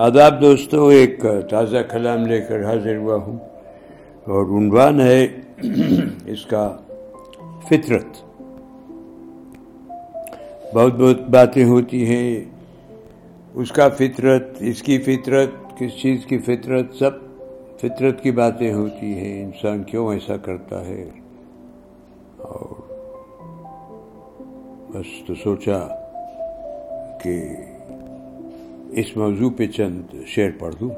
[0.00, 3.38] آداب دوستو، ایک تازہ کلام لے کر حاضر ہوا ہوں
[4.24, 5.26] اور عنوان ہے
[6.26, 6.76] اس کا
[7.68, 8.06] فطرت۔
[10.74, 12.44] بہت بہت باتیں ہوتی ہیں۔
[13.54, 17.10] اس کا فطرت، اس کی فطرت، کس چیز کی فطرت، سب
[17.80, 21.10] فطرت کی باتیں ہوتی ہیں۔ انسان کیوں ایسا کرتا ہے؟
[22.36, 22.92] اور
[24.92, 25.88] بس تو سوچا
[27.22, 27.42] کہ
[28.92, 30.88] اس موضوع پہ چند شعر پڑھ دوں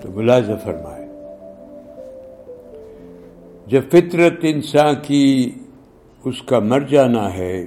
[0.00, 1.06] تو ملازہ فرمائے،
[3.66, 5.50] جب فطرت انسان کی
[6.24, 7.64] اس کا مر جانا ہے،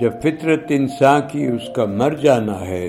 [0.00, 2.88] جب فطرت انسان کی اس کا مر جانا ہے،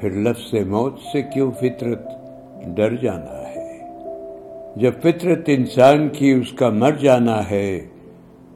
[0.00, 2.08] پھر لفظ موت سے کیوں فطرت
[2.76, 3.78] ڈر جانا ہے؟
[4.76, 7.80] جب فطرت انسان کی اس کا مر جانا ہے،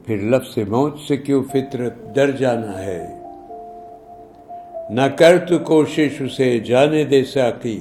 [0.06, 3.19] پھر لفظ موت سے کیوں فطرت ڈر جانا ہے؟
[4.90, 7.80] نہ کر تو کوشش اسے جانے دے ساقی۔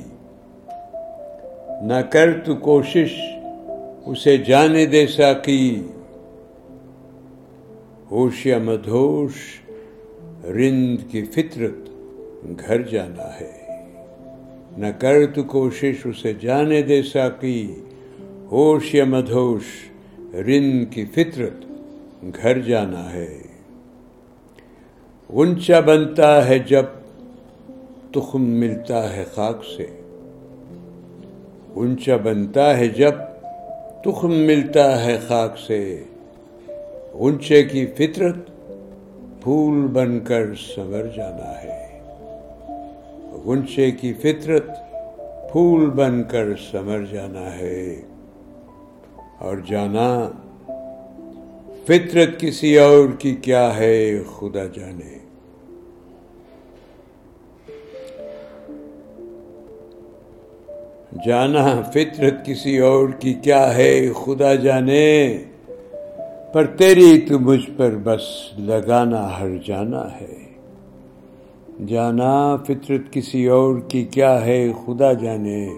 [1.81, 3.19] نہ کر تو کوشش
[4.05, 5.81] اسے جانے دے ساقی۔
[8.11, 9.31] ہوش یا مدھوش
[10.43, 11.89] رند کی فطرت
[12.59, 13.51] گھر جانا ہے۔
[14.77, 17.75] نہ کر تو کوشش اسے جانے دے ساقی۔
[18.51, 19.63] ہوش یا مدھوش
[20.33, 21.65] رند کی فطرت
[22.41, 23.41] گھر جانا ہے۔
[25.29, 26.85] غنچہ بنتا ہے جب
[28.13, 29.85] تخم ملتا ہے خاک سے۔
[31.73, 33.11] اونچا بنتا ہے جب
[34.03, 36.03] تخم ملتا ہے خاک سے۔
[37.11, 38.35] اونچے کی فطرت
[39.43, 41.79] پھول بن کر سنور جانا ہے۔
[43.47, 44.65] گنچے کی فطرت
[45.51, 48.01] پھول بن کر سمر جانا ہے۔
[49.39, 50.31] اور جانا،
[51.87, 55.28] فطرت کسی اور کی کیا ہے خدا جانے۔
[61.25, 65.37] جانا فطرت کسی اور کی کیا ہے، خدا جانے۔
[66.53, 68.21] پر تیری تو مجھ پر بس
[68.57, 70.35] لگانا ہر جانا ہے۔
[71.87, 75.69] جانا فطرت کسی اور کی کیا ہے، خدا جانے۔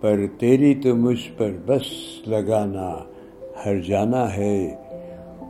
[0.00, 1.86] پر تیری تو مجھ پر بس
[2.26, 2.94] لگانا
[3.64, 4.76] ہر جانا ہے۔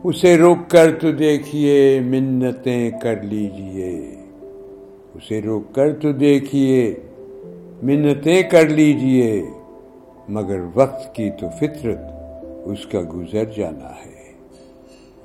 [0.03, 4.15] اسے روک کر تو دیکھیے، منتیں کر لیجیے
[5.13, 6.95] اسے روک کر تو دیکھیے۔
[7.83, 9.43] منتیں کر لیجیے،
[10.29, 11.97] مگر وقت کی تو فطرت
[12.65, 14.33] اس کا گزر جانا ہے۔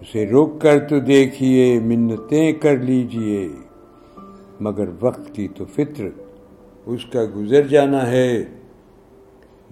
[0.01, 3.49] اسے روک کر تو دیکھیے منتیں کر لیجیے،
[4.61, 6.13] مگر وقت کی تو فطرت
[6.87, 8.45] اس کا گزر جانا ہے۔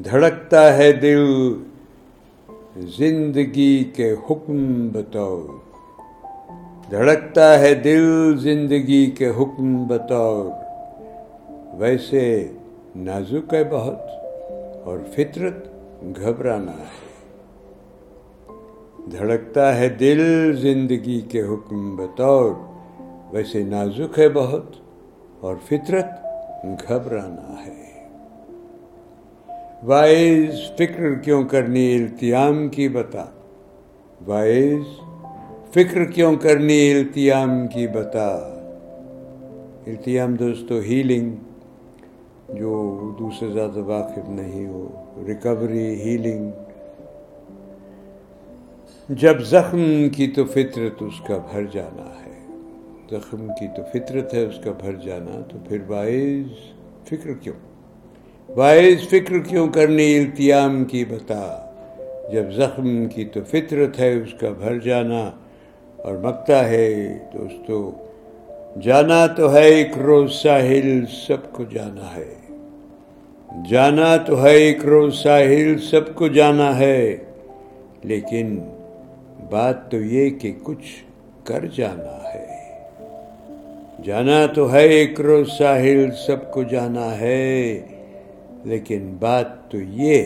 [0.05, 1.25] دھڑکتا ہے دل،
[2.77, 5.47] زندگی کے حکم بتاؤ۔
[6.91, 10.49] دھڑکتا ہے دل، زندگی کے حکم بتاؤ۔
[11.79, 12.49] ویسے
[12.99, 14.01] نازک ہے بہت
[14.85, 15.69] اور فطرت
[16.03, 17.07] گھبرانا ہے۔
[19.13, 22.53] دھڑکتا ہے دل زندگی کے حکم بطور،
[23.31, 24.67] ویسے نازک ہے بہت
[25.41, 26.07] اور فطرت
[26.63, 28.09] گھبرانا ہے۔
[29.83, 33.25] وائز فکر کیوں کرنی التیام کی بتا؟
[34.27, 35.01] وائز
[35.75, 38.35] فکر کیوں کرنی التیام کی بتا؟
[39.87, 41.31] التیام دوستو، ہیلنگ
[42.49, 46.51] جو اردو سے زیادہ واقف نہیں ہو ریکوری ہیلنگ
[49.09, 52.37] جب زخم کی تو فطرت اس کا بھر جانا ہے۔
[53.11, 56.75] زخم کی تو فطرت ہے، اس کا بھر جانا۔ تو پھر باعث
[57.09, 57.55] فکر کیوں؟
[58.55, 61.71] باعث فکر کیوں کرنی التیام کی بتا؟
[62.33, 65.31] جب زخم کی تو فطرت ہے، اس کا بھر جانا۔
[65.97, 67.91] اور مکتا ہے، دوستو
[68.83, 72.35] جانا تو ہے ایک روز ساحل، سب کو جانا ہے۔
[73.71, 77.17] جانا تو ہے ایک روز ساحل، سب کو جانا ہے۔
[78.03, 78.59] لیکن
[79.51, 81.05] بات تو یہ کہ کچھ
[81.45, 82.47] کر جانا ہے۔
[84.05, 87.81] جانا تو ہے ایک روز ساحل، سب کو جانا ہے۔
[88.65, 90.25] لیکن بات تو یہ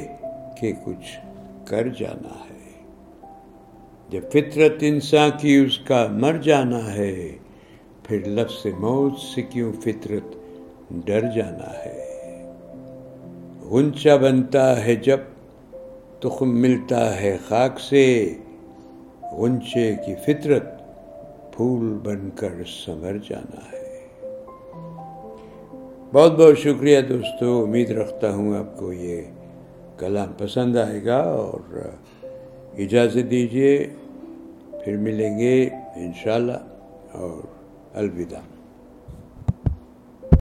[0.60, 1.20] کہ کچھ
[1.64, 2.82] کر جانا ہے۔
[4.10, 7.28] جب فطرت انسان کی، اس کا مر جانا ہے۔
[8.10, 10.34] پھر لفظ موت سے کیوں فطرت
[10.92, 12.04] ڈر جانا ہے؟
[13.62, 15.18] غنچہ بنتا ہے جب
[16.20, 18.34] تخم ملتا ہے خاک سے،
[19.32, 20.62] غنچے کی فطرت
[21.52, 22.52] پھول بن کر
[22.86, 24.04] سمر جانا ہے۔
[26.12, 29.22] بہت بہت شکریہ دوستو، امید رکھتا ہوں آپ کو یہ
[29.98, 31.78] کلام پسند آئے گا اور
[32.78, 33.88] اجازت دیجیے
[34.84, 36.58] پھر ملیں گے انشاءاللہ
[37.12, 37.59] اور
[37.96, 38.42] الوداع